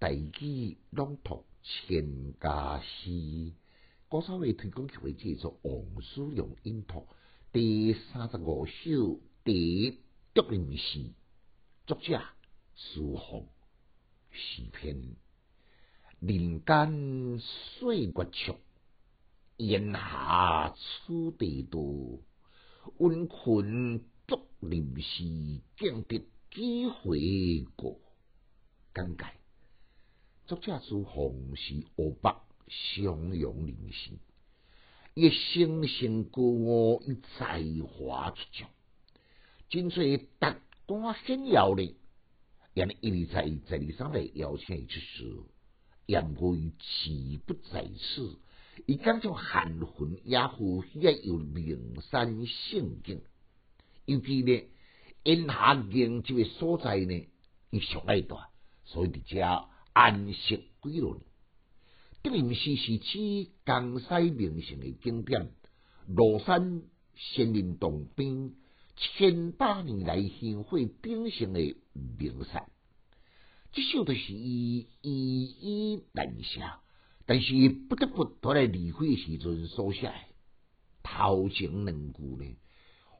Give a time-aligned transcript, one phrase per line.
[0.00, 3.52] 大举朗读千家诗，
[4.08, 7.08] 高三位推广协会制作王叔阳音读
[7.52, 9.98] 第三十五首第一
[10.32, 11.10] 竹林诗，
[11.84, 12.22] 作者
[12.76, 13.44] 苏杭，
[14.30, 15.16] 诗篇
[16.20, 18.56] 人间岁月长，
[19.56, 22.20] 炎夏处地多，
[22.98, 25.24] 温困竹林诗，
[25.76, 27.98] 敬得几回过。
[28.94, 29.37] 简介。
[30.48, 32.34] 作者苏杭是湖北
[32.68, 34.12] 襄阳人士，
[35.12, 38.66] 伊生性高傲，伊才华出众，
[39.68, 41.94] 真侪达官显要咧。
[42.72, 45.36] 因一直在十二三日邀请伊出世，
[46.06, 48.38] 言过伊志不在此，
[48.86, 53.20] 伊讲种含混雅富，也有名山胜景。
[54.06, 54.66] 尤其呢，
[55.24, 57.28] 因下境这个所在呢，
[57.68, 58.48] 伊上爱大，
[58.86, 59.68] 所以伫遮。
[60.00, 61.20] 安息几落，
[62.22, 65.50] 德林寺是指江西名胜的景点，
[66.08, 66.82] 庐山
[67.16, 68.54] 仙林洞边
[68.96, 72.70] 千百年来香火鼎盛的名山。
[73.72, 76.62] 这首都是伊依依难写，
[77.26, 80.12] 但是不得不都来离开时阵所写。
[81.02, 82.56] 头前两句呢，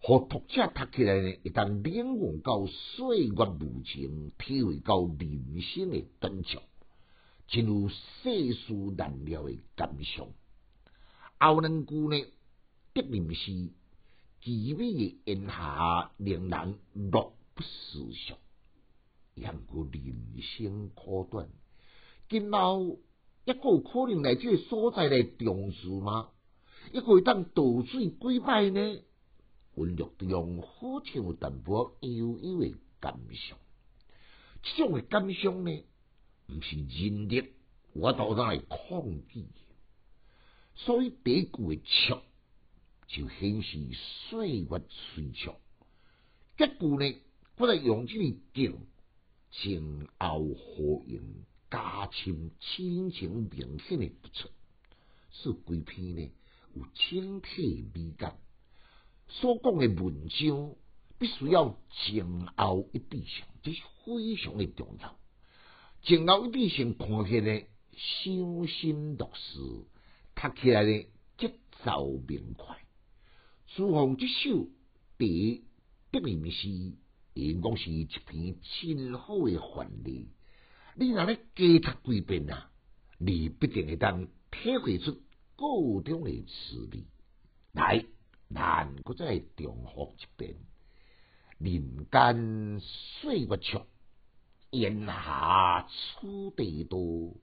[0.00, 6.62] 互读者读起来呢，一旦领悟到岁月无情，体会到人生的短暂。
[7.48, 10.28] 进入世事难料的感伤。
[11.38, 12.26] 后两句呢，
[12.92, 13.70] 德林是
[14.42, 16.78] 奇美的炎夏，令人
[17.10, 18.34] 乐不思蜀。
[19.34, 21.48] 言过人生苦短，
[22.28, 22.98] 今后
[23.44, 26.28] 一个有可能来这个所在来重视吗？
[26.92, 29.00] 一个会当倒水几摆呢？
[29.78, 33.56] 温柔中好像有淡薄悠悠的感伤。
[34.62, 35.84] 这种的感伤呢？
[36.48, 37.52] 毋是人力，
[37.92, 39.46] 我当然来抗拒。
[40.74, 42.22] 所以第一句的笑，
[43.06, 43.78] 就显示
[44.28, 45.54] 岁月催促。
[46.56, 47.20] 结句呢，
[47.56, 48.86] 我来用这个景
[49.50, 54.50] 前后呼应，加深亲情明显的不错，
[55.30, 56.30] 使规篇呢
[56.74, 58.38] 有整体美感。
[59.28, 60.74] 所讲的文章
[61.18, 65.18] 必须要前后一致性，这是非常的重要。
[66.02, 69.58] 前后一致性看起来伤心落事，
[70.34, 71.06] 读起来呢
[71.36, 72.78] 节奏明快。
[73.66, 74.68] 书房这首
[75.18, 75.64] 第
[76.10, 76.68] 德林诗，
[77.34, 80.28] 应讲是一篇真好诶范例。
[80.94, 82.70] 你若咧加读几遍啊，
[83.18, 85.12] 你必定会当体会出
[85.54, 87.04] 各种的滋味。
[87.72, 88.04] 来，
[88.48, 90.56] 难搁再重复一遍：
[91.58, 93.86] 人间岁月长。
[94.70, 97.34] 炎夏处地多，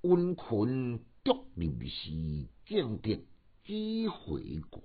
[0.00, 3.22] 温困竹林时，敬得
[3.64, 4.82] 几回过。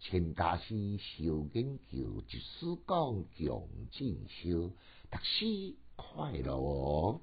[0.00, 4.72] 千家诗小研究，一丝讲强尽修，
[5.10, 7.20] 读书快乐哦。